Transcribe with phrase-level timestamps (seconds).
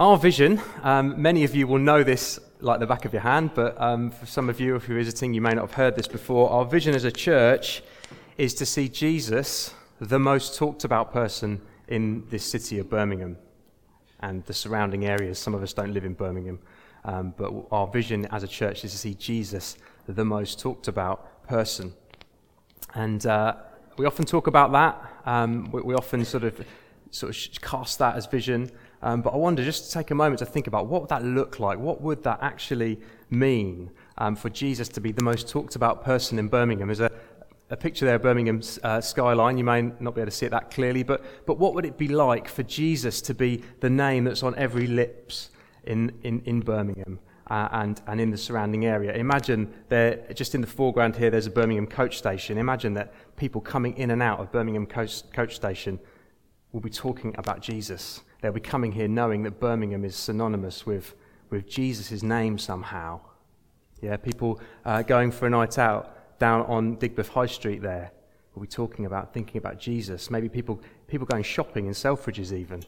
[0.00, 3.50] Our vision, um, many of you will know this like the back of your hand,
[3.54, 6.08] but um, for some of you, if you're visiting, you may not have heard this
[6.08, 6.48] before.
[6.48, 7.82] Our vision as a church
[8.38, 13.36] is to see Jesus, the most talked about person in this city of Birmingham
[14.20, 15.38] and the surrounding areas.
[15.38, 16.60] Some of us don't live in Birmingham,
[17.04, 19.76] um, but our vision as a church is to see Jesus,
[20.08, 21.92] the most talked about person.
[22.94, 23.56] And uh,
[23.98, 25.12] we often talk about that.
[25.26, 26.58] Um, we, we, often sort of
[27.10, 28.70] sort of cast that as vision.
[29.02, 31.24] Um, but I wonder just to take a moment to think about what would that
[31.24, 31.78] look like?
[31.78, 36.38] What would that actually mean um, for Jesus to be the most talked about person
[36.38, 36.88] in Birmingham?
[36.88, 37.10] There's a,
[37.70, 39.56] a picture there of Birmingham's uh, skyline.
[39.56, 41.96] You may not be able to see it that clearly, but, but what would it
[41.96, 45.50] be like for Jesus to be the name that's on every lips
[45.84, 47.20] in, in, in Birmingham?
[47.48, 49.12] Uh, and, and in the surrounding area.
[49.14, 52.56] Imagine there, just in the foreground here, there's a Birmingham coach station.
[52.56, 55.98] Imagine that people coming in and out of Birmingham coach, coach station
[56.72, 58.22] will be talking about Jesus.
[58.40, 61.14] They'll be coming here knowing that Birmingham is synonymous with,
[61.50, 63.20] with Jesus' name somehow.
[64.00, 68.12] Yeah, people uh, going for a night out down on Digbeth High Street there
[68.54, 70.30] will be talking about, thinking about Jesus.
[70.30, 72.82] Maybe people, people going shopping in Selfridges even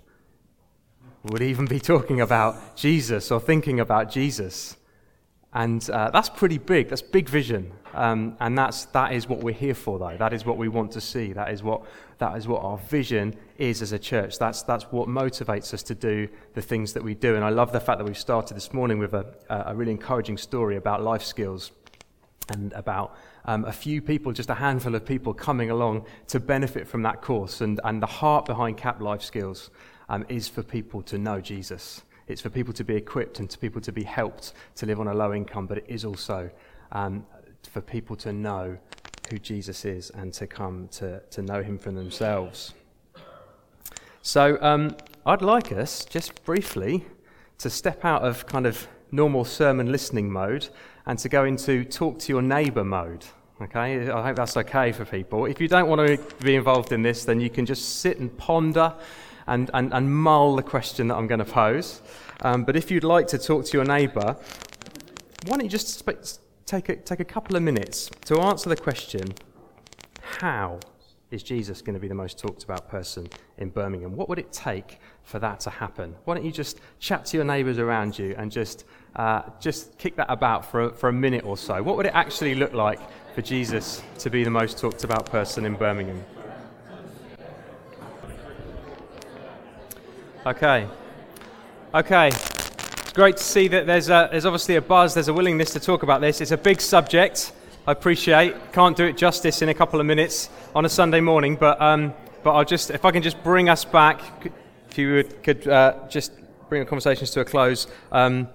[1.25, 4.77] would even be talking about Jesus or thinking about Jesus.
[5.55, 6.89] And uh, that's pretty big.
[6.89, 7.72] That's big vision.
[7.95, 10.17] Um, and that's, that is what we're here for, though.
[10.17, 11.34] That is what we want to see.
[11.34, 11.83] That is what,
[12.19, 14.39] that is what our vision is as a church.
[14.39, 17.36] That's, that's what motivates us to do the things that we do.
[17.36, 20.39] And I love the fact that we've started this morning with a, a really encouraging
[20.39, 21.72] story about life skills
[22.48, 26.89] and about um, a few people, just a handful of people coming along to benefit
[26.89, 27.61] from that course.
[27.61, 29.70] And, and the heart behind CAP Life Skills
[30.09, 32.03] um, is for people to know Jesus.
[32.28, 35.09] It's for people to be equipped and to people to be helped to live on
[35.09, 36.51] a low income, but it is also
[36.92, 37.27] um,
[37.62, 38.78] for people to know
[39.31, 42.75] who Jesus is and to come to, to know him for themselves.
[44.23, 47.05] So um, I'd like us, just briefly,
[47.59, 50.69] to step out of kind of normal sermon listening mode
[51.06, 53.25] and to go into talk to your neighbour mode.
[53.61, 55.47] Okay, I hope that's okay for people.
[55.47, 58.37] If you don't want to be involved in this, then you can just sit and
[58.37, 58.93] ponder
[59.47, 62.03] and, and, and mull the question that I'm going to pose.
[62.42, 64.36] Um, but if you'd like to talk to your neighbour,
[65.47, 68.76] why don't you just sp- take, a, take a couple of minutes to answer the
[68.76, 69.32] question
[70.20, 70.81] how
[71.31, 74.16] is Jesus going to be the most talked about person in Birmingham?
[74.16, 76.14] What would it take for that to happen?
[76.25, 78.84] Why don't you just chat to your neighbours around you and just,
[79.16, 81.82] uh, just kick that about for a, for a minute or so?
[81.82, 83.00] What would it actually look like
[83.34, 86.22] for Jesus to be the most talked about person in Birmingham?
[90.44, 90.88] Okay.
[91.94, 92.26] Okay.
[92.26, 95.78] It's great to see that there's, a, there's obviously a buzz, there's a willingness to
[95.78, 96.41] talk about this.
[96.41, 97.53] It's a big subject.
[97.86, 98.72] I appreciate.
[98.72, 102.12] Can't do it justice in a couple of minutes on a Sunday morning, but, um,
[102.42, 104.20] but I'll just, if I can just bring us back,
[104.91, 106.32] if you would, could uh, just
[106.69, 107.86] bring the conversations to a close.
[108.10, 108.48] Um,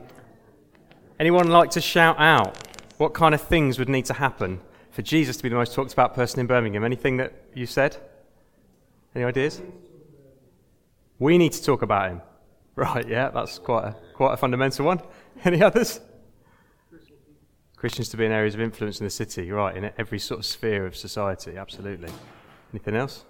[1.21, 2.57] anyone like to shout out?
[2.97, 4.59] What kind of things would need to happen
[4.91, 6.83] for Jesus to be the most talked about person in Birmingham?
[6.83, 7.95] Anything that you said?
[9.15, 9.61] Any ideas?
[11.19, 12.21] We need to talk about him.
[12.77, 15.01] Right, yeah, that's quite a, quite a fundamental one.
[15.43, 15.99] Any others?
[17.75, 20.45] Christians to be in areas of influence in the city, right, in every sort of
[20.45, 22.09] sphere of society, absolutely.
[22.71, 23.25] Anything else?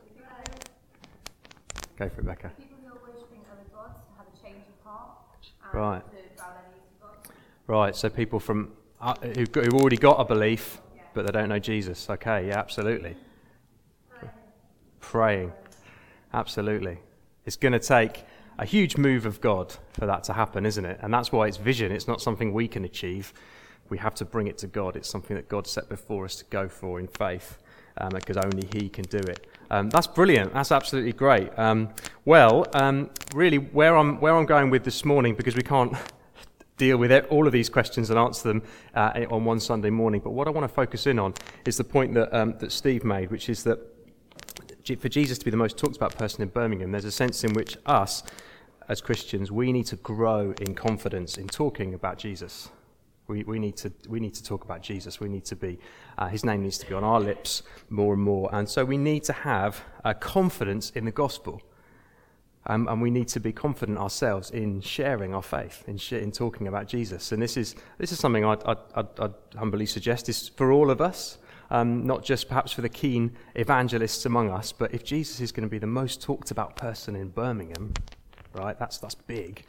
[1.98, 2.52] Go for it, Becca.
[5.74, 6.02] Right.
[7.68, 10.82] Right, so people from uh, who've, got, who've, already got a belief,
[11.14, 12.10] but they don't know Jesus.
[12.10, 13.16] Okay, yeah, absolutely.
[14.10, 14.34] Praying.
[15.02, 15.54] Praying.
[16.34, 17.00] Absolutely.
[17.48, 18.26] It's going to take
[18.60, 21.00] a huge move of God for that to happen, isn't it?
[21.02, 21.94] And that's why it's vision.
[21.94, 23.34] It's not something we can achieve.
[23.88, 24.98] We have to bring it to God.
[24.98, 27.58] It's something that God set before us to go for in faith,
[28.00, 29.48] um, because only He can do it.
[29.72, 30.54] Um, that's brilliant.
[30.54, 31.58] That's absolutely great.
[31.58, 31.88] Um,
[32.26, 35.94] well, um, really, where I'm where I'm going with this morning, because we can't
[36.78, 38.62] deal with all of these questions and answer them
[38.94, 40.20] uh, on one Sunday morning.
[40.22, 41.34] But what I want to focus in on
[41.66, 43.80] is the point that um, that Steve made, which is that
[44.96, 47.54] for Jesus to be the most talked about person in Birmingham, there's a sense in
[47.54, 48.24] which us,
[48.88, 52.70] as Christians, we need to grow in confidence in talking about Jesus.
[53.28, 55.20] We, we, need to, we need to talk about Jesus.
[55.20, 55.80] We need to be,
[56.18, 58.50] uh, his name needs to be on our lips more and more.
[58.54, 61.62] And so we need to have uh, confidence in the gospel.
[62.66, 66.32] Um, and we need to be confident ourselves in sharing our faith, in, sh- in
[66.32, 67.32] talking about Jesus.
[67.32, 70.90] And this is, this is something I'd, I'd, I'd, I'd humbly suggest is for all
[70.90, 71.38] of us
[71.70, 75.68] um, not just perhaps for the keen evangelists among us, but if Jesus is going
[75.68, 77.94] to be the most talked about person in Birmingham,
[78.54, 79.66] right, that's, that's big.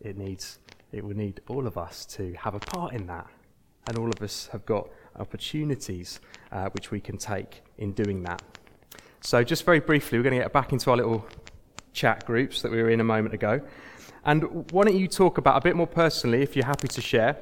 [0.00, 0.58] It needs,
[0.92, 3.26] it will need all of us to have a part in that.
[3.88, 6.20] And all of us have got opportunities
[6.50, 8.42] uh, which we can take in doing that.
[9.20, 11.26] So, just very briefly, we're going to get back into our little
[11.92, 13.60] chat groups that we were in a moment ago.
[14.24, 17.38] And why don't you talk about a bit more personally, if you're happy to share,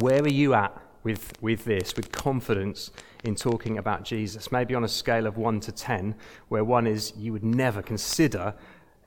[0.00, 2.90] where are you at with, with this, with confidence
[3.22, 4.50] in talking about Jesus?
[4.50, 6.14] Maybe on a scale of 1 to 10,
[6.48, 8.54] where 1 is you would never consider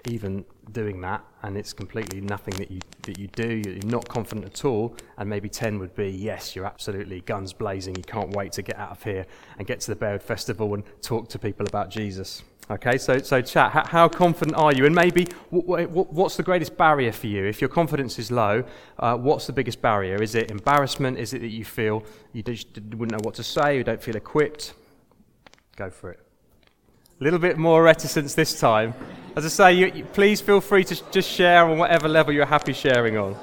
[0.08, 4.46] even doing that, and it's completely nothing that you, that you do, you're not confident
[4.46, 8.52] at all, and maybe 10 would be, yes, you're absolutely guns blazing, you can't wait
[8.54, 9.26] to get out of here
[9.58, 12.44] and get to the Bearwood Festival and talk to people about Jesus.
[12.70, 14.86] Okay, so, so chat, how, how confident are you?
[14.86, 17.46] And maybe what, what, what's the greatest barrier for you?
[17.46, 18.66] If your confidence is low,
[19.00, 20.22] uh, what's the biggest barrier?
[20.22, 21.18] Is it embarrassment?
[21.18, 22.04] Is it that you feel
[22.34, 24.74] you just wouldn't know what to say, you don't feel equipped?
[25.78, 26.20] Go for it.
[27.22, 28.94] A little bit more reticence this time.
[29.38, 32.34] As I say, you, you, please feel free to sh- just share on whatever level
[32.34, 33.36] you're happy sharing on.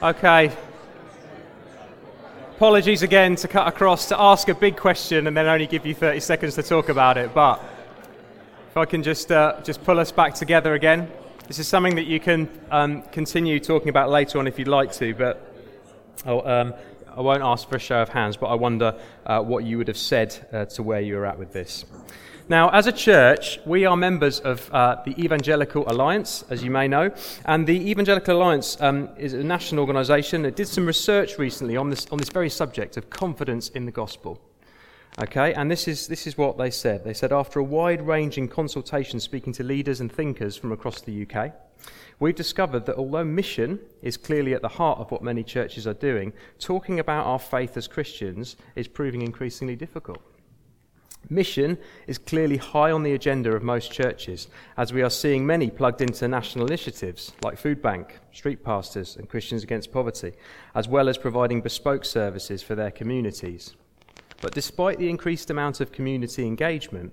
[0.00, 0.52] Okay.
[2.60, 5.94] Apologies again to cut across to ask a big question and then only give you
[5.94, 7.32] 30 seconds to talk about it.
[7.32, 7.58] But
[8.68, 11.10] if I can just uh, just pull us back together again,
[11.48, 14.92] this is something that you can um, continue talking about later on if you'd like
[14.96, 15.14] to.
[15.14, 15.54] But
[16.26, 16.74] oh, um,
[17.16, 19.88] I won't ask for a show of hands, but I wonder uh, what you would
[19.88, 21.86] have said uh, to where you were at with this.
[22.50, 26.88] Now, as a church, we are members of uh, the Evangelical Alliance, as you may
[26.88, 27.12] know.
[27.44, 31.90] And the Evangelical Alliance um, is a national organisation that did some research recently on
[31.90, 34.40] this, on this very subject of confidence in the gospel.
[35.22, 37.04] Okay, and this is, this is what they said.
[37.04, 41.24] They said, after a wide ranging consultation speaking to leaders and thinkers from across the
[41.24, 41.52] UK,
[42.18, 45.94] we've discovered that although mission is clearly at the heart of what many churches are
[45.94, 50.20] doing, talking about our faith as Christians is proving increasingly difficult.
[51.28, 55.70] Mission is clearly high on the agenda of most churches, as we are seeing many
[55.70, 60.32] plugged into national initiatives like Food Bank, Street Pastors, and Christians Against Poverty,
[60.74, 63.74] as well as providing bespoke services for their communities.
[64.40, 67.12] But despite the increased amount of community engagement,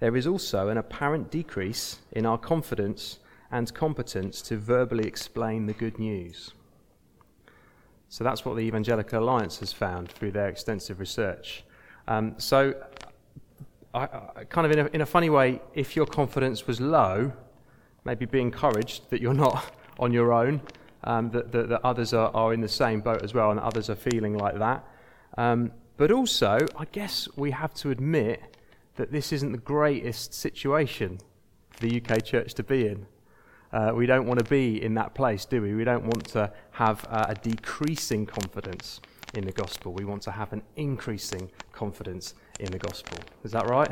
[0.00, 3.18] there is also an apparent decrease in our confidence
[3.50, 6.52] and competence to verbally explain the good news.
[8.08, 11.64] So that's what the Evangelical Alliance has found through their extensive research.
[12.06, 12.74] Um, so,
[13.94, 14.00] I,
[14.36, 17.32] I, kind of in a, in a funny way, if your confidence was low,
[18.04, 20.60] maybe be encouraged that you're not on your own,
[21.04, 23.88] um, that, that, that, others are, are in the same boat as well, and others
[23.88, 24.84] are feeling like that.
[25.36, 28.56] Um, but also, I guess we have to admit
[28.96, 31.18] that this isn't the greatest situation
[31.70, 33.06] for the UK church to be in.
[33.72, 35.74] Uh, we don't want to be in that place, do we?
[35.74, 39.00] We don't want to have uh, a decreasing confidence
[39.34, 39.92] in the gospel.
[39.92, 43.18] We want to have an increasing confidence in the gospel.
[43.44, 43.90] Is that right?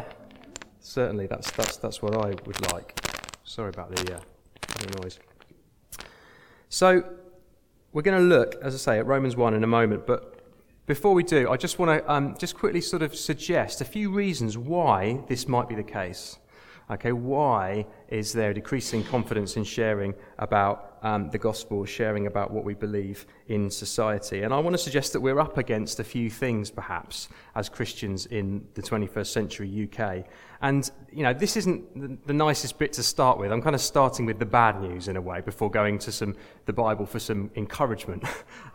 [0.81, 2.99] Certainly, that's, that's, that's what I would like.
[3.45, 4.21] Sorry about the, uh,
[4.79, 5.19] the noise.
[6.69, 7.05] So,
[7.93, 10.37] we're going to look, as I say, at Romans 1 in a moment, but
[10.87, 14.11] before we do, I just want to um, just quickly sort of suggest a few
[14.11, 16.39] reasons why this might be the case.
[16.89, 22.63] Okay, why is there decreasing confidence in sharing about um, the gospel, sharing about what
[22.63, 24.43] we believe in society?
[24.43, 28.27] And I want to suggest that we're up against a few things, perhaps, as Christians
[28.27, 30.27] in the 21st century UK.
[30.63, 33.53] And, you know, this isn't the, nicest bit to start with.
[33.53, 36.35] I'm kind of starting with the bad news in a way before going to some
[36.67, 38.25] the Bible for some encouragement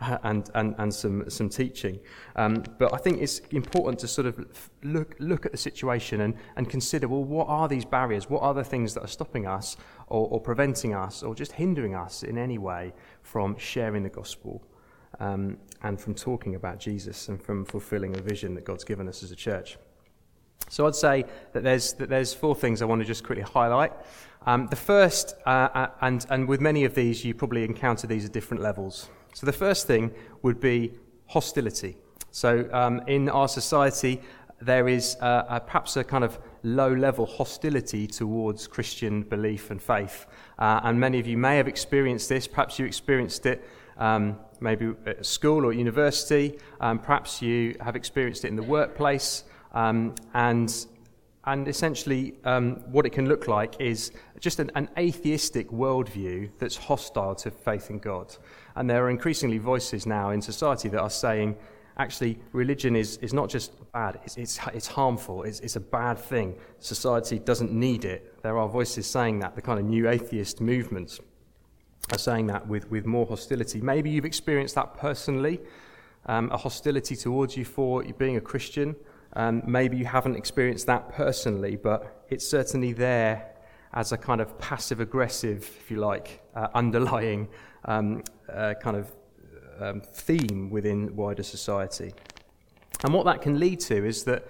[0.22, 1.98] and, and, and some, some teaching.
[2.36, 6.34] Um, but I think it's important to sort of look, look at the situation and,
[6.56, 8.28] and consider, well, what are these barriers?
[8.28, 9.76] What are the things that are stopping us
[10.08, 12.92] or, or preventing us or just hindering us in any way
[13.22, 14.62] from sharing the gospel
[15.20, 19.22] um, and from talking about Jesus and from fulfilling the vision that God's given us
[19.22, 19.78] as a church?
[20.68, 23.92] So I'd say that there's, that there's four things I want to just quickly highlight.
[24.46, 28.24] Um, the first, uh, uh, and, and with many of these, you probably encounter these
[28.24, 29.08] at different levels.
[29.34, 30.92] So the first thing would be
[31.26, 31.96] hostility.
[32.30, 34.20] So um, in our society,
[34.60, 39.82] there is uh, a, perhaps a kind of low level hostility towards Christian belief and
[39.82, 40.26] faith.
[40.58, 42.46] Uh, and many of you may have experienced this.
[42.46, 46.58] Perhaps you experienced it um, maybe at school or university.
[46.80, 49.44] Um, perhaps you have experienced it in the workplace.
[49.72, 50.86] Um, and,
[51.44, 56.76] and essentially, um, what it can look like is just an, an atheistic worldview that's
[56.76, 58.36] hostile to faith in God.
[58.76, 61.56] And there are increasingly voices now in society that are saying,
[61.98, 66.18] actually, religion is, is not just bad, it's, it's, it's harmful, it's, it's a bad
[66.18, 66.54] thing.
[66.78, 68.42] Society doesn't need it.
[68.42, 71.20] There are voices saying that, the kind of new atheist movements
[72.10, 73.80] are saying that with, with more hostility.
[73.80, 75.60] Maybe you've experienced that personally,
[76.26, 78.96] um, a hostility towards you for being a Christian.
[79.34, 83.52] Um, maybe you haven't experienced that personally, but it's certainly there
[83.94, 87.48] as a kind of passive aggressive, if you like, uh, underlying
[87.84, 88.22] um,
[88.52, 89.12] uh, kind of
[89.80, 92.12] um, theme within wider society.
[93.04, 94.46] And what that can lead to is that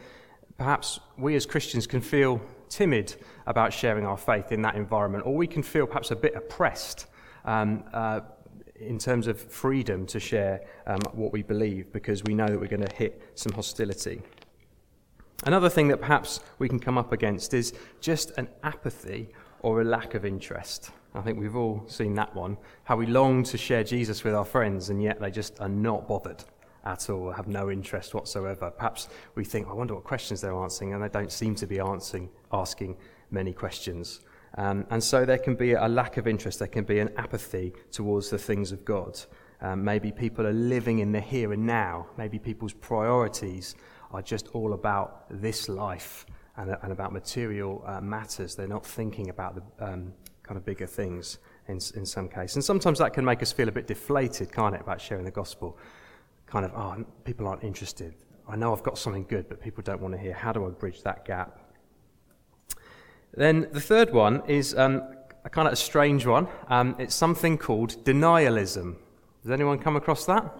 [0.59, 3.15] perhaps we as Christians can feel timid
[3.47, 7.07] about sharing our faith in that environment, or we can feel perhaps a bit oppressed
[7.45, 8.21] um, uh,
[8.79, 12.67] in terms of freedom to share um, what we believe because we know that we're
[12.67, 14.23] going to hit some hostility.
[15.45, 19.29] Another thing that perhaps we can come up against is just an apathy
[19.61, 20.93] or a lack of interest.
[21.15, 22.57] I think we've all seen that one.
[22.85, 26.07] How we long to share Jesus with our friends, and yet they just are not
[26.07, 26.45] bothered
[26.85, 28.71] at all, have no interest whatsoever.
[28.71, 31.81] Perhaps we think, I wonder what questions they're answering, and they don't seem to be
[31.81, 32.97] answering, asking
[33.33, 34.21] many questions.
[34.59, 37.73] Um, and so there can be a lack of interest, there can be an apathy
[37.91, 39.19] towards the things of God.
[39.61, 42.07] Um, maybe people are living in the here and now.
[42.17, 43.77] Maybe people's priorities
[44.13, 46.27] are just all about this life
[46.57, 48.55] and, and about material uh, matters.
[48.55, 51.39] They're not thinking about the um, kind of bigger things
[51.69, 52.57] in, in some cases.
[52.57, 55.31] And sometimes that can make us feel a bit deflated, can't it, about sharing the
[55.31, 55.79] gospel?
[56.47, 58.15] Kind of, oh, people aren't interested.
[58.49, 60.35] I know I've got something good, but people don't want to hear.
[60.35, 61.59] How do I bridge that gap?
[63.35, 65.03] Then the third one is um,
[65.45, 66.49] a kind of a strange one.
[66.69, 68.97] Um, it's something called denialism.
[69.43, 70.55] Has anyone come across that?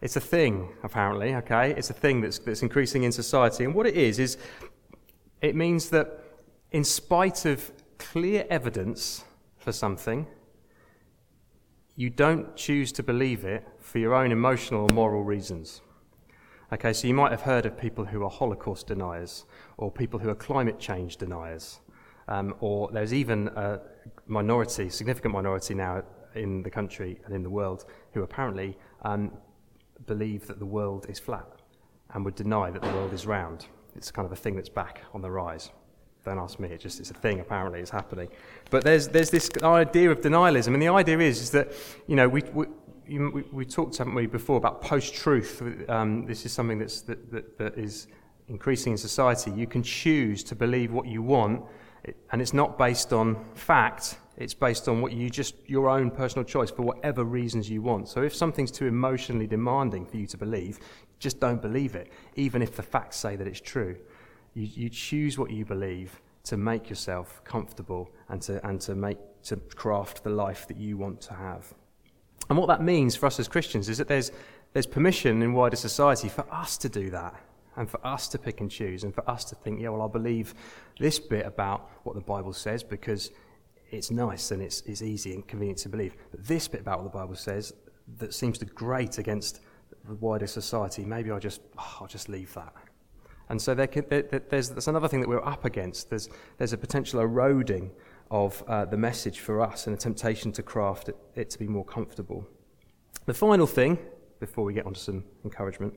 [0.00, 1.74] It's a thing, apparently, okay?
[1.76, 3.64] It's a thing that's, that's increasing in society.
[3.64, 4.38] And what it is, is
[5.42, 6.24] it means that
[6.72, 9.24] in spite of clear evidence
[9.58, 10.26] for something,
[11.96, 15.82] you don't choose to believe it for your own emotional or moral reasons.
[16.72, 19.44] Okay, so you might have heard of people who are Holocaust deniers,
[19.76, 21.80] or people who are climate change deniers,
[22.28, 23.80] um, or there's even a
[24.26, 26.02] minority, significant minority now
[26.34, 29.32] in the country and in the world, who apparently um,
[30.06, 31.46] believe that the world is flat
[32.14, 33.66] and would deny that the world is round.
[33.96, 35.70] It's kind of a thing that's back on the rise.
[36.24, 38.28] Don't ask me, it just it's a thing apparently, it's happening.
[38.70, 41.72] But there's, there's this idea of denialism, and the idea is, is that,
[42.06, 42.66] you know, we, we,
[43.08, 45.62] we, we talked, haven't we, before about post truth.
[45.88, 48.06] Um, this is something that's, that, that, that is
[48.48, 49.50] increasing in society.
[49.50, 51.62] You can choose to believe what you want,
[52.32, 56.44] and it's not based on fact, it's based on what you just, your own personal
[56.44, 58.08] choice for whatever reasons you want.
[58.08, 60.78] So if something's too emotionally demanding for you to believe,
[61.18, 63.96] just don't believe it, even if the facts say that it's true.
[64.54, 69.18] You, you choose what you believe to make yourself comfortable and to, and to, make,
[69.42, 71.74] to craft the life that you want to have.
[72.48, 74.32] And what that means for us as Christians is that there's,
[74.72, 77.34] there's permission in wider society for us to do that
[77.76, 80.08] and for us to pick and choose and for us to think, yeah, well, I'll
[80.08, 80.54] believe
[80.98, 83.30] this bit about what the Bible says because
[83.90, 86.14] it's nice and it's, it's easy and convenient to believe.
[86.30, 87.72] But this bit about what the Bible says
[88.18, 89.60] that seems to grate against
[90.06, 92.72] the wider society, maybe I'll just, oh, I'll just leave that.
[93.48, 96.08] And so there can, there, there's, there's another thing that we're up against.
[96.08, 96.28] There's,
[96.58, 97.90] there's a potential eroding
[98.30, 101.66] of uh, the message for us and a temptation to craft it, it to be
[101.66, 102.46] more comfortable.
[103.26, 103.98] The final thing,
[104.38, 105.94] before we get on to some encouragement,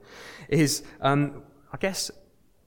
[0.49, 2.09] is um, I guess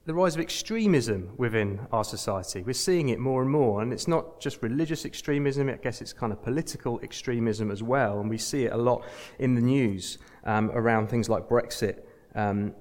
[0.07, 2.63] the rise of extremism within our society.
[2.63, 6.13] We're seeing it more and more, and it's not just religious extremism, I guess it's
[6.13, 9.03] kind of political extremism as well, and we see it a lot
[9.37, 12.03] in the news um, around things like Brexit.
[12.35, 12.73] Um,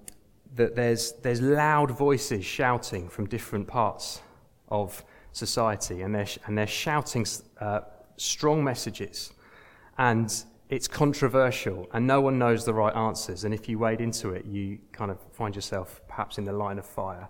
[0.54, 4.22] that there's, there's loud voices shouting from different parts
[4.68, 7.26] of society, and they're, and they're shouting
[7.60, 7.80] uh,
[8.16, 9.32] strong messages.
[9.98, 10.32] And
[10.68, 13.44] it's controversial and no one knows the right answers.
[13.44, 16.78] And if you wade into it, you kind of find yourself perhaps in the line
[16.78, 17.28] of fire.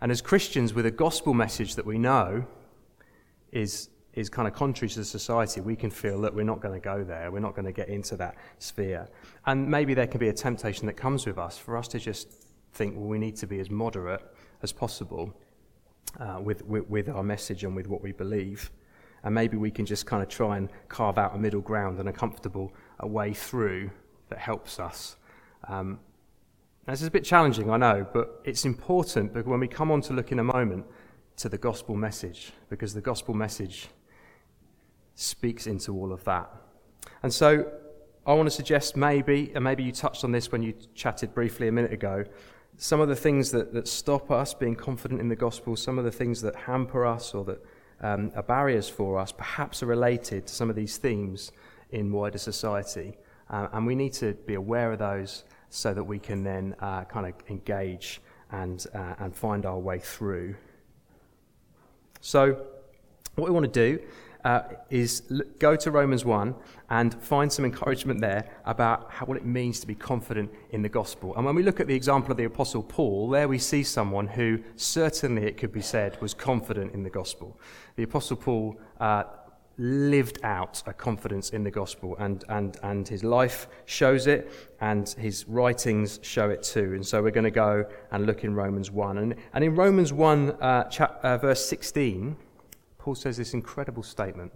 [0.00, 2.44] And as Christians, with a gospel message that we know
[3.52, 6.84] is, is kind of contrary to society, we can feel that we're not going to
[6.84, 7.30] go there.
[7.30, 9.08] We're not going to get into that sphere.
[9.46, 12.44] And maybe there can be a temptation that comes with us for us to just
[12.74, 14.22] think, well, we need to be as moderate
[14.62, 15.32] as possible
[16.20, 18.70] uh, with, with, with our message and with what we believe
[19.24, 22.08] and maybe we can just kind of try and carve out a middle ground and
[22.08, 23.90] a comfortable a way through
[24.28, 25.16] that helps us.
[25.66, 25.98] Um,
[26.86, 30.02] this is a bit challenging, I know, but it's important because when we come on
[30.02, 30.84] to look in a moment
[31.38, 33.88] to the gospel message, because the gospel message
[35.14, 36.50] speaks into all of that.
[37.22, 37.72] And so
[38.26, 41.68] I want to suggest maybe, and maybe you touched on this when you chatted briefly
[41.68, 42.24] a minute ago,
[42.76, 46.04] some of the things that, that stop us being confident in the gospel, some of
[46.04, 47.64] the things that hamper us or that
[48.00, 51.52] um, are barriers for us, perhaps are related to some of these themes
[51.90, 53.16] in wider society.
[53.50, 57.04] Uh, and we need to be aware of those so that we can then uh,
[57.04, 58.20] kind of engage
[58.50, 60.54] and, uh, and find our way through.
[62.20, 62.66] So,
[63.34, 64.02] what we want to do
[64.44, 65.22] uh, is
[65.58, 66.54] go to Romans 1
[66.90, 70.88] and find some encouragement there about how, what it means to be confident in the
[70.88, 71.34] gospel.
[71.36, 74.26] And when we look at the example of the Apostle Paul, there we see someone
[74.26, 77.58] who certainly, it could be said, was confident in the gospel.
[77.96, 79.24] The Apostle Paul uh,
[79.76, 85.08] lived out a confidence in the gospel, and, and, and his life shows it, and
[85.18, 86.92] his writings show it too.
[86.94, 89.18] And so we're going to go and look in Romans 1.
[89.18, 92.36] And, and in Romans 1, uh, chap, uh, verse 16,
[93.04, 94.50] Paul says this incredible statement.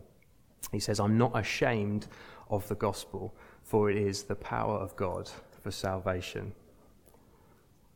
[0.72, 2.06] He says, I'm not ashamed
[2.48, 5.30] of the gospel, for it is the power of God
[5.62, 6.54] for salvation.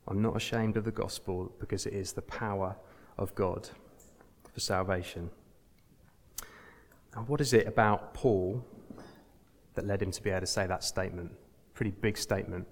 [0.07, 2.77] I'm not ashamed of the gospel because it is the power
[3.17, 3.71] of God
[4.53, 5.31] for salvation.
[7.17, 8.63] And what is it about Paul
[9.73, 11.33] that led him to be able to say that statement?
[11.73, 12.67] Pretty big statement.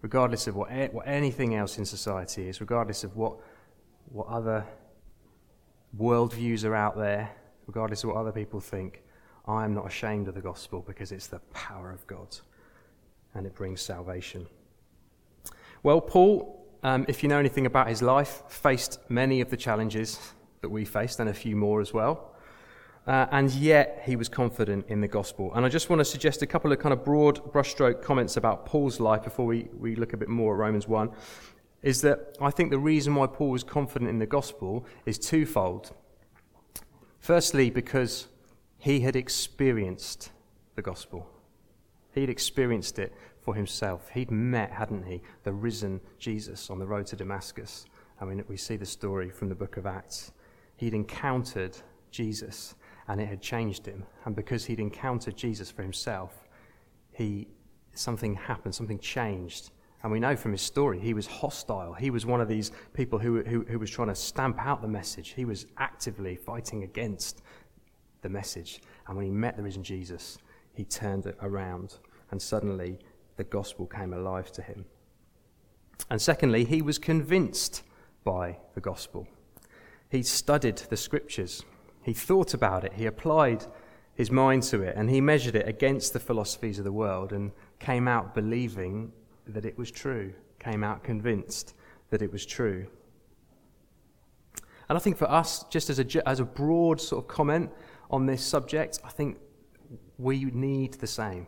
[0.00, 3.36] Regardless of what, what anything else in society is, regardless of what,
[4.10, 4.66] what other
[5.98, 7.30] worldviews are out there,
[7.66, 9.02] regardless of what other people think,
[9.46, 12.36] I am not ashamed of the gospel because it's the power of God
[13.34, 14.46] and it brings salvation.
[15.82, 20.32] Well, Paul, um, if you know anything about his life, faced many of the challenges
[20.60, 22.28] that we faced and a few more as well.
[23.04, 25.52] Uh, and yet he was confident in the gospel.
[25.54, 28.64] And I just want to suggest a couple of kind of broad brushstroke comments about
[28.64, 31.10] Paul's life before we, we look a bit more at Romans 1.
[31.82, 35.92] Is that I think the reason why Paul was confident in the gospel is twofold.
[37.18, 38.28] Firstly, because
[38.78, 40.30] he had experienced
[40.74, 41.28] the gospel,
[42.14, 44.08] he'd experienced it for himself.
[44.10, 47.84] He'd met, hadn't he, the risen Jesus on the road to Damascus.
[48.20, 50.32] I mean, we see the story from the book of Acts.
[50.76, 51.76] He'd encountered
[52.10, 52.76] Jesus
[53.08, 54.04] and it had changed him.
[54.24, 56.48] And because he'd encountered Jesus for himself,
[57.12, 57.48] he,
[57.94, 59.70] something happened, something changed.
[60.02, 61.92] And we know from his story, he was hostile.
[61.92, 64.88] He was one of these people who, who, who was trying to stamp out the
[64.88, 65.30] message.
[65.30, 67.42] He was actively fighting against
[68.22, 68.80] the message.
[69.06, 70.38] And when he met the risen Jesus,
[70.74, 71.98] he turned it around.
[72.32, 72.98] And suddenly,
[73.36, 74.84] the gospel came alive to him.
[76.10, 77.82] And secondly, he was convinced
[78.24, 79.28] by the gospel.
[80.10, 81.64] He studied the scriptures.
[82.02, 83.64] He thought about it, he applied
[84.14, 87.52] his mind to it, and he measured it against the philosophies of the world and
[87.78, 89.12] came out believing
[89.46, 91.74] that it was true, came out convinced
[92.10, 92.86] that it was true.
[94.88, 97.70] And I think for us, just as a, as a broad sort of comment
[98.10, 99.38] on this subject, I think
[100.18, 101.46] we need the same.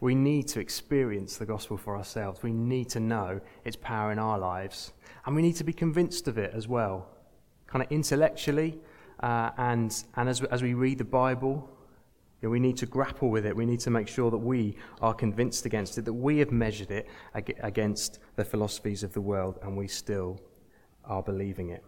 [0.00, 2.42] We need to experience the gospel for ourselves.
[2.42, 4.92] We need to know its power in our lives.
[5.26, 7.08] And we need to be convinced of it as well,
[7.66, 8.80] kind of intellectually,
[9.22, 11.70] uh, and, and as, as we read the Bible,
[12.48, 13.54] know, we need to grapple with it.
[13.54, 16.90] We need to make sure that we are convinced against it, that we have measured
[16.90, 20.40] it against the philosophies of the world, and we still
[21.04, 21.84] are believing it.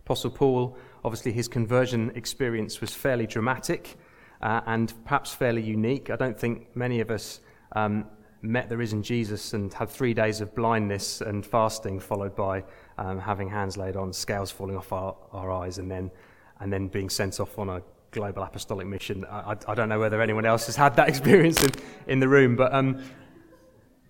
[0.00, 3.96] Apostle Paul, obviously, his conversion experience was fairly dramatic
[4.42, 6.10] uh, and perhaps fairly unique.
[6.10, 7.40] I don't think many of us
[7.76, 8.06] um,
[8.42, 12.64] met the risen Jesus and had three days of blindness and fasting, followed by
[12.98, 16.10] um, having hands laid on, scales falling off our, our eyes, and then,
[16.58, 19.24] and then being sent off on a global apostolic mission.
[19.30, 21.70] I, I, don't know whether anyone else has had that experience in,
[22.06, 23.02] in the room, but, um,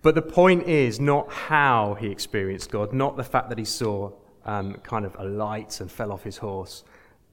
[0.01, 4.11] but the point is not how he experienced God, not the fact that he saw
[4.45, 6.83] um, kind of a light and fell off his horse,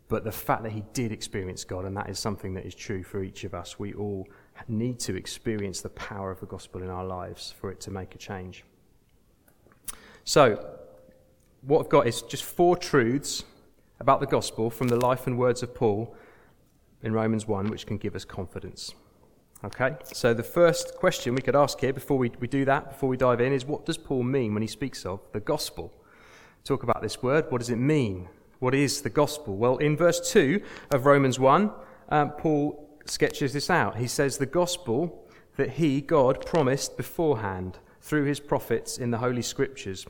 [0.08, 3.02] but the fact that he did experience God, and that is something that is true
[3.02, 3.78] for each of us.
[3.78, 4.26] We all
[4.66, 8.14] need to experience the power of the gospel in our lives for it to make
[8.14, 8.64] a change.
[10.24, 10.76] So,
[11.62, 13.44] what I've got is just four truths
[14.00, 16.14] about the gospel from the life and words of Paul
[17.02, 18.94] in Romans 1, which can give us confidence.
[19.64, 23.08] Okay, so the first question we could ask here before we, we do that, before
[23.08, 25.92] we dive in, is what does Paul mean when he speaks of the gospel?
[26.62, 27.46] Talk about this word.
[27.50, 28.28] What does it mean?
[28.60, 29.56] What is the gospel?
[29.56, 31.72] Well, in verse 2 of Romans 1,
[32.10, 33.96] um, Paul sketches this out.
[33.96, 39.42] He says, The gospel that he, God, promised beforehand through his prophets in the Holy
[39.42, 40.06] Scriptures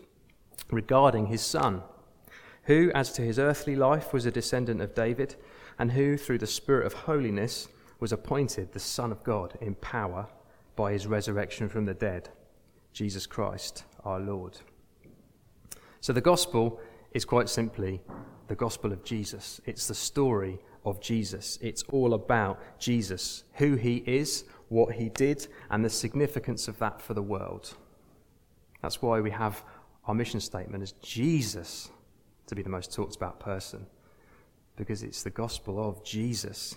[0.70, 1.82] regarding his Son,
[2.64, 5.36] who, as to his earthly life, was a descendant of David,
[5.78, 7.68] and who, through the Spirit of holiness,
[8.00, 10.26] was appointed the Son of God in power
[10.76, 12.28] by his resurrection from the dead,
[12.92, 14.58] Jesus Christ our Lord.
[16.00, 16.80] So the gospel
[17.12, 18.00] is quite simply
[18.46, 19.60] the gospel of Jesus.
[19.66, 21.58] It's the story of Jesus.
[21.60, 27.00] It's all about Jesus, who he is, what he did, and the significance of that
[27.00, 27.74] for the world.
[28.82, 29.64] That's why we have
[30.06, 31.90] our mission statement as Jesus
[32.46, 33.86] to be the most talked about person,
[34.78, 36.76] because it's the gospel of Jesus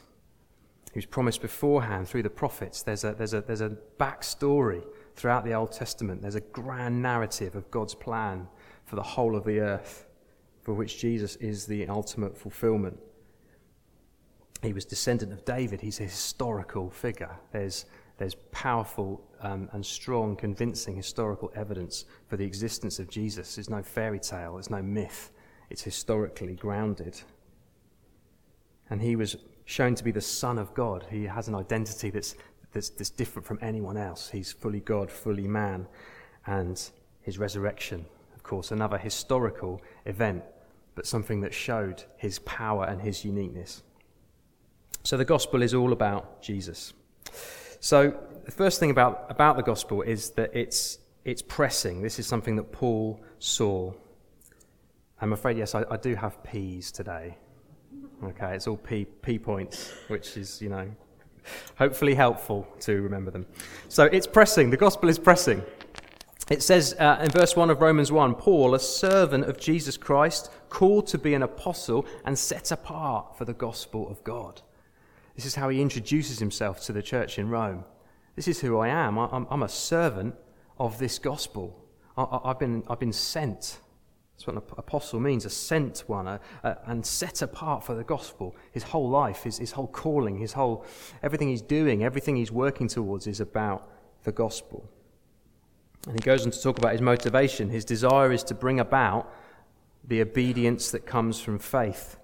[0.94, 2.84] who's promised beforehand through the prophets.
[2.84, 4.84] There's a, there's a, there's a backstory
[5.16, 8.48] throughout the Old Testament, there's a grand narrative of God's plan
[8.86, 10.06] for the whole of the earth,
[10.62, 12.98] for which Jesus is the ultimate fulfillment
[14.62, 15.82] he was descendant of David.
[15.82, 17.36] He's a historical figure.
[17.52, 17.86] There's,
[18.18, 23.56] there's powerful um, and strong, convincing historical evidence for the existence of Jesus.
[23.56, 25.32] There's no fairy tale, there's no myth.
[25.70, 27.22] It's historically grounded.
[28.92, 31.06] And he was shown to be the Son of God.
[31.10, 32.36] He has an identity that's,
[32.74, 34.30] that's, that's different from anyone else.
[34.30, 35.88] He's fully God, fully man.
[36.46, 36.80] And
[37.22, 40.44] his resurrection, of course, another historical event,
[40.94, 43.82] but something that showed his power and his uniqueness.
[45.04, 46.92] So the gospel is all about Jesus.
[47.80, 52.02] So the first thing about, about the gospel is that it's, it's pressing.
[52.02, 53.94] This is something that Paul saw.
[55.22, 57.38] I'm afraid, yes, I, I do have peas today.
[58.24, 60.88] Okay, it's all P, P points, which is, you know,
[61.76, 63.48] hopefully helpful to remember them.
[63.90, 64.70] So it's pressing.
[64.70, 65.64] The gospel is pressing.
[66.52, 70.52] It says uh, in verse 1 of Romans 1 Paul, a servant of Jesus Christ,
[70.70, 74.62] called to be an apostle and set apart for the gospel of God.
[75.36, 77.86] This is how he introduces himself to the church in Rome.
[78.36, 79.18] This is who I am.
[79.18, 80.36] I, am a servant
[80.78, 81.86] of this gospel.
[82.18, 83.80] I, have been, I've been sent.
[84.42, 88.04] That's what an apostle means a sent one, a, a, and set apart for the
[88.04, 88.56] gospel.
[88.72, 90.84] His whole life, his, his whole calling, his whole,
[91.22, 93.88] everything he's doing, everything he's working towards is about
[94.24, 94.90] the gospel.
[96.08, 97.70] And he goes on to talk about his motivation.
[97.70, 99.32] His desire is to bring about
[100.08, 102.18] the obedience that comes from faith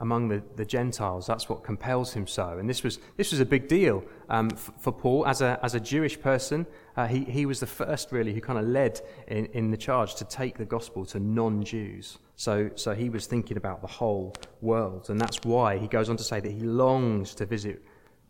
[0.00, 1.26] among the, the Gentiles.
[1.26, 2.58] That's what compels him so.
[2.58, 5.26] And this was, this was a big deal um, f- for Paul.
[5.26, 8.58] As a, as a Jewish person, uh, he, he was the first, really, who kind
[8.58, 12.18] of led in, in the charge to take the gospel to non Jews.
[12.36, 15.10] So, so he was thinking about the whole world.
[15.10, 17.82] And that's why he goes on to say that he longs to visit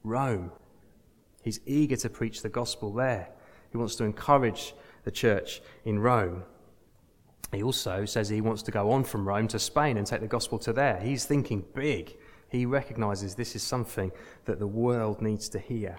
[0.03, 0.51] Rome.
[1.43, 3.29] He's eager to preach the gospel there.
[3.71, 6.45] He wants to encourage the church in Rome.
[7.53, 10.27] He also says he wants to go on from Rome to Spain and take the
[10.27, 11.01] gospel to there.
[11.01, 12.17] He's thinking big.
[12.51, 14.13] He recognizes this is something
[14.45, 15.99] that the world needs to hear.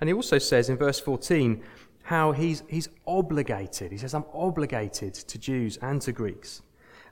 [0.00, 1.62] And he also says in verse 14
[2.04, 3.92] how he's, he's obligated.
[3.92, 6.62] He says, I'm obligated to Jews and to Greeks.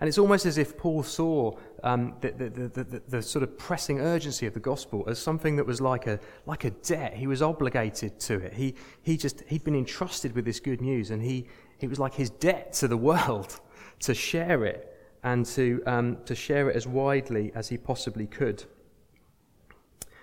[0.01, 4.01] And it's almost as if Paul saw um, the, the, the, the, sort of pressing
[4.01, 7.15] urgency of the gospel as something that was like a, like a debt.
[7.15, 8.55] He was obligated to it.
[8.55, 11.47] He, he just, he'd been entrusted with this good news, and he,
[11.83, 13.61] it was like his debt to the world
[14.01, 14.87] to share it
[15.23, 18.65] and to, um, to share it as widely as he possibly could.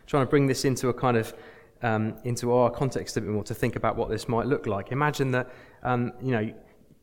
[0.06, 1.34] Trying to bring this into a kind of
[1.84, 4.92] um, into our context a bit more to think about what this might look like.
[4.92, 5.52] Imagine that
[5.84, 6.54] um, you know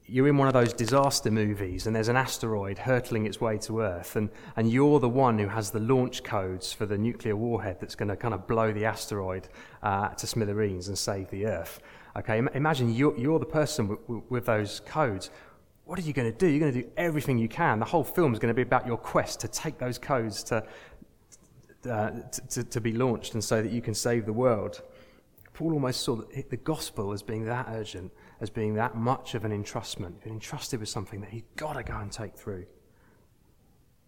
[0.07, 3.81] you're in one of those disaster movies and there's an asteroid hurtling its way to
[3.81, 7.79] Earth, and, and you're the one who has the launch codes for the nuclear warhead
[7.81, 9.49] that's going to kind of blow the asteroid
[9.83, 11.81] uh, to smithereens and save the Earth.
[12.17, 15.31] Okay, imagine you're, you're the person with, with those codes.
[15.85, 16.47] What are you going to do?
[16.47, 17.79] You're going to do everything you can.
[17.81, 20.65] The whole film is going to be about your quest to take those codes to,
[21.91, 22.11] uh,
[22.51, 24.81] to, to, be launched and so that you can save the world.
[25.53, 29.51] Paul almost saw the gospel as being that urgent, as being that much of an
[29.51, 32.67] entrustment, been entrusted with something that he's got to go and take through.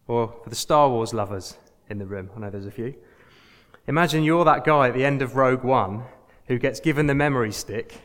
[0.09, 1.57] Or for the Star Wars lovers
[1.91, 2.95] in the room, I know there's a few.
[3.89, 6.05] Imagine you're that guy at the end of Rogue One
[6.49, 8.01] who gets given the memory stick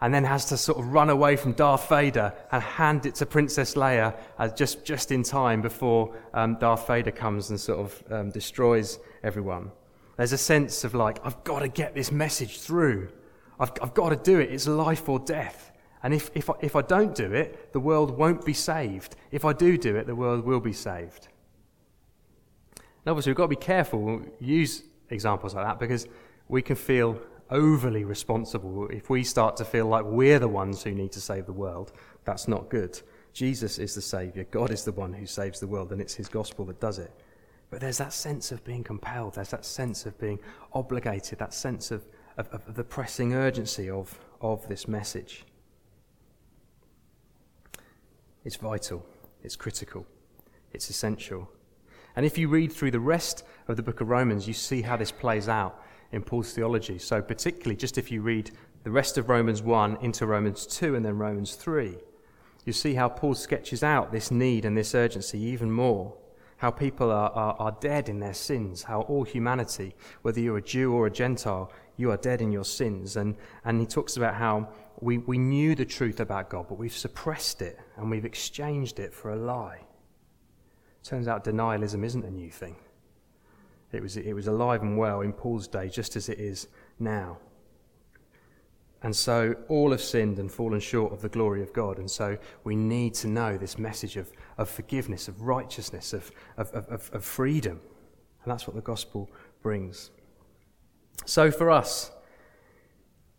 [0.00, 3.26] and then has to sort of run away from Darth Vader and hand it to
[3.26, 4.16] Princess Leia
[4.56, 9.70] just, just in time before um, Darth Vader comes and sort of um, destroys everyone.
[10.16, 13.10] There's a sense of like, I've got to get this message through.
[13.60, 14.50] I've, I've got to do it.
[14.50, 15.70] It's life or death.
[16.02, 19.14] And if, if, I, if I don't do it, the world won't be saved.
[19.30, 21.28] If I do do it, the world will be saved.
[22.76, 26.08] And obviously, we've got to be careful, use examples like that, because
[26.48, 30.92] we can feel overly responsible, if we start to feel like we're the ones who
[30.92, 31.92] need to save the world,
[32.24, 33.00] that's not good.
[33.32, 34.44] Jesus is the Saviour.
[34.50, 37.12] God is the one who saves the world, and it's His gospel that does it.
[37.70, 40.38] But there's that sense of being compelled, there's that sense of being
[40.74, 42.04] obligated, that sense of,
[42.36, 45.44] of, of the pressing urgency of, of this message.
[48.44, 49.06] It's vital,
[49.42, 50.06] it's critical,
[50.72, 51.48] it's essential.
[52.14, 54.96] And if you read through the rest of the book of Romans, you see how
[54.98, 56.98] this plays out in Paul's theology.
[56.98, 58.50] So, particularly, just if you read
[58.84, 61.96] the rest of Romans 1 into Romans 2 and then Romans 3,
[62.64, 66.14] you see how Paul sketches out this need and this urgency even more.
[66.58, 70.62] How people are, are, are dead in their sins, how all humanity, whether you're a
[70.62, 73.16] Jew or a Gentile, you are dead in your sins.
[73.16, 74.68] And, and he talks about how
[75.00, 79.12] we, we knew the truth about God, but we've suppressed it and we've exchanged it
[79.12, 79.80] for a lie.
[81.02, 82.76] Turns out denialism isn't a new thing.
[83.92, 87.38] It was, it was alive and well in Paul's day, just as it is now.
[89.02, 91.98] And so all have sinned and fallen short of the glory of God.
[91.98, 96.70] And so we need to know this message of, of forgiveness, of righteousness, of, of,
[96.72, 97.80] of, of freedom.
[98.44, 99.28] And that's what the gospel
[99.60, 100.10] brings.
[101.26, 102.12] So for us,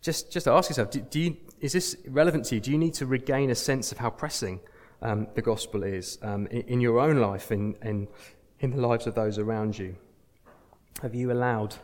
[0.01, 2.61] just, just ask yourself do, do you, is this relevant to you?
[2.61, 4.59] Do you need to regain a sense of how pressing
[5.01, 8.09] um, the gospel is um, in, in, your own life, in, in,
[8.59, 9.95] in the lives of those around you?
[11.01, 11.75] Have you allowed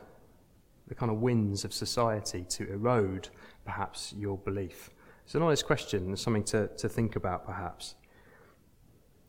[0.88, 3.30] the kind of winds of society to erode
[3.66, 4.90] perhaps your belief?
[5.26, 7.96] It's an honest question, it's something to, to think about perhaps.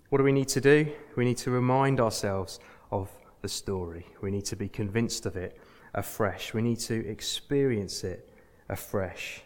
[0.08, 0.90] What do we need to do?
[1.16, 3.10] We need to remind ourselves of
[3.42, 4.06] the story.
[4.20, 5.58] We need to be convinced of it
[5.94, 6.54] afresh.
[6.54, 8.28] We need to experience it
[8.68, 9.42] afresh.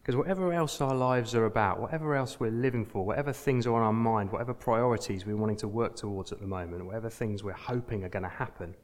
[0.00, 3.74] Because whatever else our lives are about, whatever else we're living for, whatever things are
[3.74, 7.42] on our mind, whatever priorities we're wanting to work towards at the moment, whatever things
[7.42, 8.74] we're hoping are going to happen,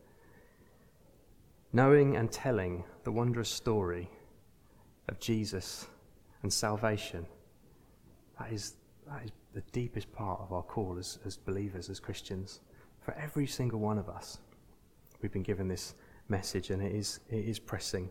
[1.72, 4.11] knowing and telling the wondrous story
[5.08, 5.87] of Jesus
[6.42, 7.26] and salvation,
[8.38, 8.74] that is,
[9.08, 12.61] that is the deepest part of our call as, as believers, as Christians.
[13.00, 14.38] For every single one of us,
[15.20, 15.94] we've been given this
[16.28, 18.08] message, and it is, it is pressing.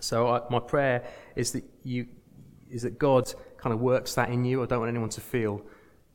[0.00, 1.04] So I, my prayer
[1.36, 2.06] is that you
[2.70, 4.62] is that God kind of works that in you.
[4.62, 5.62] I don't want anyone to feel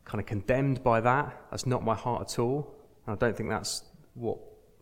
[0.03, 1.41] kind of condemned by that.
[1.51, 2.75] That's not my heart at all.
[3.05, 3.83] And I don't think that's
[4.15, 4.39] what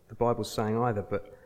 [0.08, 1.02] the Bible's saying either.
[1.02, 1.37] But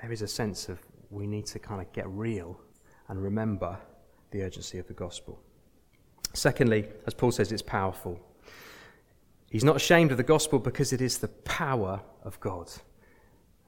[0.00, 0.78] there is a sense of
[1.10, 2.60] we need to kind of get real
[3.08, 3.78] and remember
[4.30, 5.40] the urgency of the gospel.
[6.34, 8.20] Secondly, as Paul says, it's powerful.
[9.50, 12.70] He's not ashamed of the gospel because it is the power of God.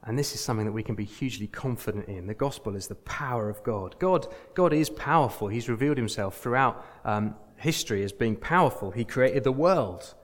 [0.03, 2.27] And this is something that we can be hugely confident in.
[2.27, 3.95] The gospel is the power of God.
[3.99, 5.47] God, God is powerful.
[5.47, 8.91] He's revealed himself throughout um, history as being powerful.
[8.91, 10.15] He created the world,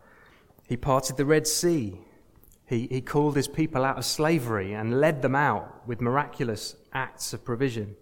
[0.67, 1.99] He parted the Red Sea.
[2.67, 7.31] He, he called his people out of slavery and led them out with miraculous acts
[7.33, 7.95] of provision.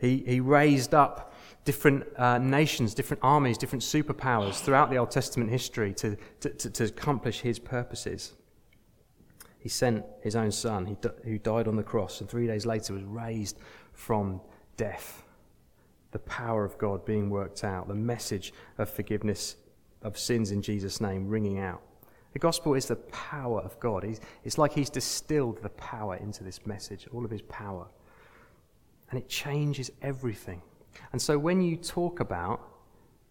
[0.00, 5.50] He, he raised up different uh, nations, different armies, different superpowers throughout the Old Testament
[5.50, 8.32] history to, to, to, to accomplish his purposes.
[9.58, 12.94] He sent his own son, he, who died on the cross, and three days later
[12.94, 13.58] was raised
[13.92, 14.40] from
[14.76, 15.24] death.
[16.12, 19.56] The power of God being worked out, the message of forgiveness
[20.02, 21.82] of sins in Jesus' name ringing out.
[22.32, 24.04] The gospel is the power of God.
[24.04, 27.86] He's, it's like he's distilled the power into this message, all of his power.
[29.10, 30.62] And it changes everything.
[31.12, 32.68] And so when you talk about,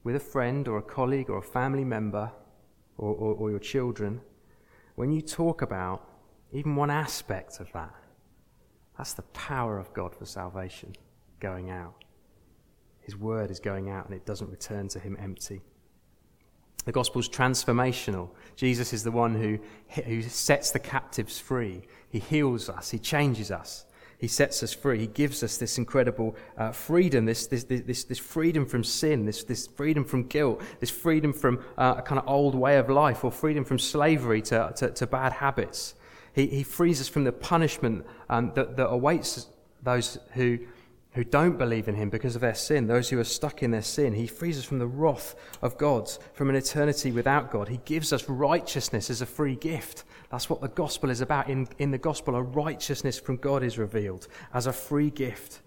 [0.03, 2.31] with a friend or a colleague or a family member
[2.97, 4.21] or, or, or your children,
[4.95, 6.07] when you talk about
[6.51, 7.93] even one aspect of that.
[8.97, 10.93] That's the power of God for salvation
[11.39, 12.03] going out.
[12.99, 15.61] His word is going out and it doesn't return to him empty.
[16.85, 18.29] The gospel's transformational.
[18.55, 19.59] Jesus is the one who,
[20.01, 21.83] who sets the captives free.
[22.09, 22.89] He heals us.
[22.89, 23.85] He changes us.
[24.17, 24.99] He sets us free.
[24.99, 29.43] He gives us this incredible uh, freedom, this, this, this, this freedom from sin, this,
[29.43, 33.23] this freedom from guilt, this freedom from uh, a kind of old way of life,
[33.23, 35.95] or freedom from slavery to, to, to bad habits.
[36.33, 39.47] He, he frees us from the punishment um, that, that awaits
[39.81, 40.59] those who,
[41.13, 43.82] who don't believe in him because of their sin, those who are stuck in their
[43.82, 44.13] sin.
[44.13, 47.67] He frees us from the wrath of God, from an eternity without God.
[47.67, 50.06] He gives us righteousness as a free gift.
[50.30, 51.50] That's what the gospel is about.
[51.50, 55.60] In, in the gospel, a righteousness from God is revealed as a free gift.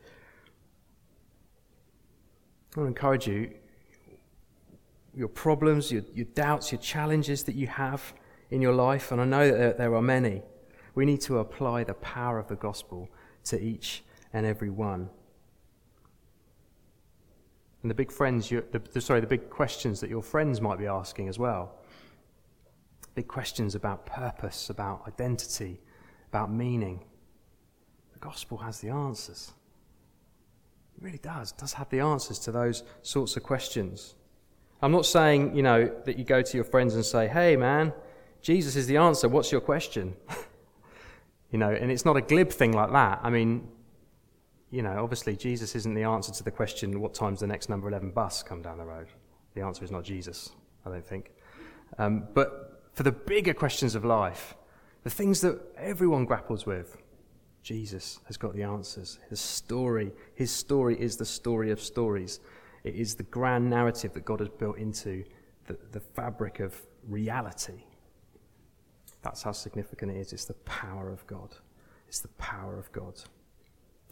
[2.75, 3.51] I want to encourage you
[5.15, 8.15] your problems, your, your doubts, your challenges that you have
[8.51, 10.43] in your life, and I know that there, there are many.
[10.95, 13.09] We need to apply the power of the gospel
[13.45, 14.03] to each
[14.33, 15.11] and every one.
[17.85, 18.62] And the big friends, the,
[18.94, 21.75] the, sorry, the big questions that your friends might be asking as well.
[23.14, 25.83] Big questions about purpose, about identity,
[26.31, 27.05] about meaning.
[28.14, 29.53] The gospel has the answers.
[30.97, 31.53] It really does.
[31.53, 34.14] It does have the answers to those sorts of questions.
[34.81, 37.92] I'm not saying, you know, that you go to your friends and say, hey, man,
[38.40, 39.29] Jesus is the answer.
[39.29, 40.16] What's your question?
[41.51, 43.20] You know, and it's not a glib thing like that.
[43.23, 43.68] I mean,
[44.75, 47.89] you know, obviously Jesus isn't the answer to the question, what time's the next number
[47.89, 49.07] 11 bus come down the road?
[49.55, 50.51] The answer is not Jesus,
[50.85, 51.31] I don't think.
[51.97, 54.57] Um, but for the bigger questions of life,
[55.05, 56.97] the things that everyone grapples with,
[57.63, 59.21] Jesus has got the answers.
[59.31, 62.41] His story, his story is the story of stories.
[62.83, 65.23] It is the grand narrative that God has built into
[65.67, 67.85] the, the fabric of reality.
[69.23, 70.33] That's how significant it is.
[70.33, 71.55] It's the power of God.
[72.09, 73.15] It's the power of God.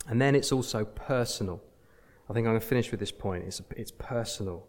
[0.09, 1.63] And then it's also personal.
[2.29, 3.45] I think I'm going to finish with this point.
[3.45, 4.67] It's, it's personal.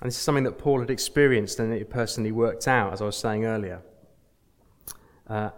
[0.00, 3.04] And this is something that Paul had experienced and it personally worked out, as I
[3.04, 3.82] was saying earlier.
[5.26, 5.50] Uh,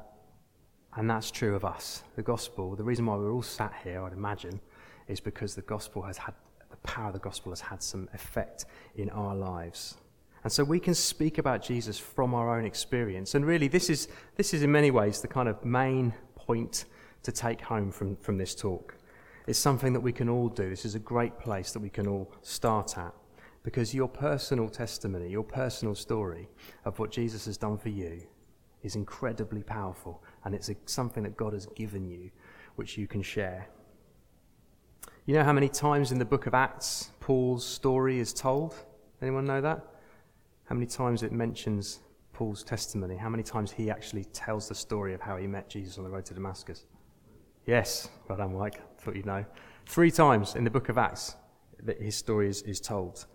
[0.97, 2.03] and that's true of us.
[2.17, 4.61] The gospel, the reason why we're all sat here, I'd imagine,
[5.09, 6.35] is because the gospel has had,
[6.71, 9.97] the power of the gospel has had some effect in our lives.
[10.45, 13.35] And so we can speak about Jesus from our own experience.
[13.35, 16.85] And really, this is, this is in many ways the kind of main point
[17.23, 18.97] to take home from, from this talk.
[19.47, 20.71] It's something that we can all do.
[20.71, 23.13] This is a great place that we can all start at.
[23.65, 26.49] Because your personal testimony, your personal story
[26.85, 28.23] of what Jesus has done for you
[28.83, 32.31] is incredibly powerful, and it's a, something that God has given you,
[32.75, 33.69] which you can share.
[35.25, 38.75] You know how many times in the book of Acts Paul's story is told?
[39.21, 39.85] Anyone know that?
[40.65, 42.01] How many times it mentions
[42.33, 43.15] Paul's testimony?
[43.17, 46.11] How many times he actually tells the story of how he met Jesus on the
[46.11, 46.87] road to Damascus?
[47.67, 48.81] Yes, well done, Mike.
[48.99, 49.45] Thought you'd know.
[49.87, 51.37] Three times in the book of Acts
[51.83, 53.27] that his story is, is told.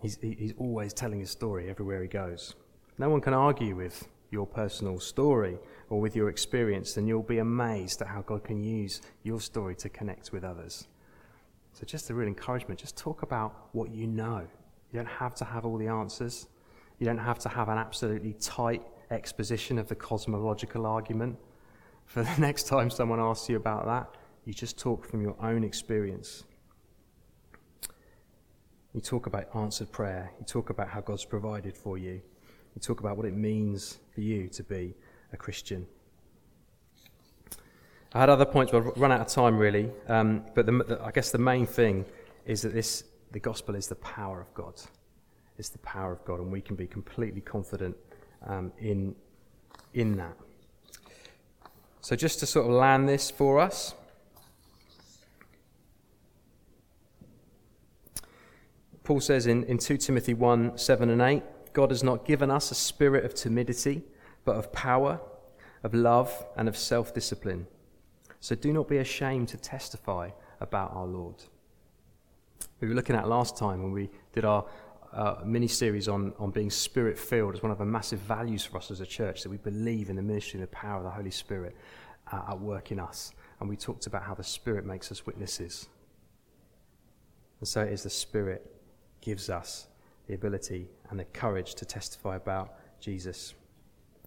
[0.00, 2.54] He's, he's always telling his story everywhere he goes.
[2.98, 5.58] No one can argue with your personal story
[5.90, 9.74] or with your experience, and you'll be amazed at how God can use your story
[9.76, 10.88] to connect with others.
[11.72, 14.46] So, just a real encouragement just talk about what you know.
[14.92, 16.48] You don't have to have all the answers,
[16.98, 21.36] you don't have to have an absolutely tight exposition of the cosmological argument.
[22.06, 25.64] For the next time someone asks you about that, you just talk from your own
[25.64, 26.44] experience.
[28.94, 30.32] You talk about answered prayer.
[30.38, 32.22] You talk about how God's provided for you.
[32.74, 34.94] You talk about what it means for you to be
[35.32, 35.86] a Christian.
[38.14, 39.90] I had other points, but I've run out of time really.
[40.08, 42.06] Um, but the, the, I guess the main thing
[42.46, 44.80] is that this, the gospel is the power of God.
[45.58, 47.96] It's the power of God, and we can be completely confident
[48.46, 49.14] um, in,
[49.92, 50.36] in that.
[52.06, 53.92] So, just to sort of land this for us.
[59.02, 61.42] Paul says in, in 2 Timothy 1 7 and 8,
[61.72, 64.04] God has not given us a spirit of timidity,
[64.44, 65.20] but of power,
[65.82, 67.66] of love, and of self discipline.
[68.38, 71.42] So do not be ashamed to testify about our Lord.
[72.80, 74.64] We were looking at last time when we did our
[75.12, 78.78] uh, mini series on, on being spirit filled as one of the massive values for
[78.78, 81.10] us as a church that we believe in the ministry and the power of the
[81.10, 81.76] Holy Spirit
[82.32, 83.32] uh, at work in us.
[83.60, 85.88] And we talked about how the Spirit makes us witnesses.
[87.60, 88.70] And so it is the Spirit
[89.20, 89.88] gives us
[90.26, 93.54] the ability and the courage to testify about Jesus.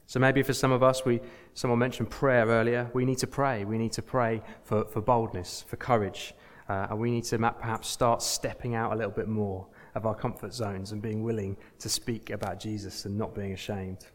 [0.07, 1.19] So maybe for some of us, we,
[1.53, 2.89] someone mentioned prayer earlier.
[2.93, 3.65] We need to pray.
[3.65, 6.33] We need to pray for, for boldness, for courage.
[6.67, 10.15] Uh, and we need to perhaps start stepping out a little bit more of our
[10.15, 14.05] comfort zones and being willing to speak about Jesus and not being ashamed.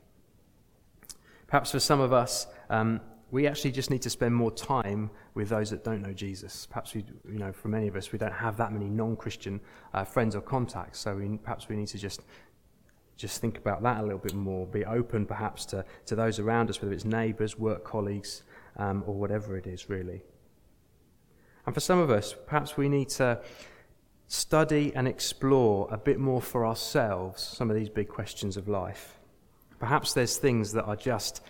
[1.46, 5.48] Perhaps for some of us, um, we actually just need to spend more time with
[5.48, 6.66] those that don't know Jesus.
[6.66, 9.60] Perhaps we, you know, for many of us, we don't have that many non-Christian
[9.92, 12.20] uh, friends or contacts, so we, perhaps we need to just
[13.16, 14.66] just think about that a little bit more.
[14.66, 18.42] Be open, perhaps, to, to those around us, whether it's neighbours, work colleagues,
[18.76, 20.22] um, or whatever it is, really.
[21.66, 23.40] And for some of us, perhaps we need to
[24.28, 29.18] study and explore a bit more for ourselves some of these big questions of life.
[29.78, 31.42] Perhaps there's things that are just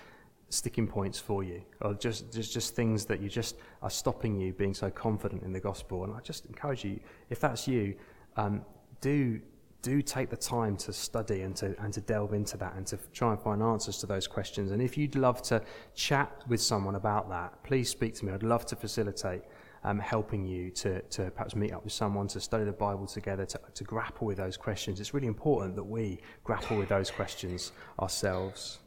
[0.49, 4.53] sticking points for you, or just, just, just things that you just are stopping you
[4.53, 6.05] being so confident in the gospel.
[6.05, 7.95] And I just encourage you, if that's you,
[8.37, 8.65] um,
[9.01, 9.41] do,
[9.83, 12.99] do take the time to study and to, and to delve into that and to
[13.13, 14.71] try and find answers to those questions.
[14.71, 15.63] And if you'd love to
[15.95, 18.33] chat with someone about that, please speak to me.
[18.33, 19.43] I'd love to facilitate
[19.85, 23.45] um, helping you to, to perhaps meet up with someone, to study the Bible together,
[23.47, 25.01] to, to grapple with those questions.
[25.01, 28.79] It's really important that we grapple with those questions ourselves.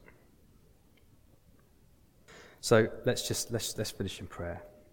[2.62, 4.62] So let's just let's, let's finish in prayer.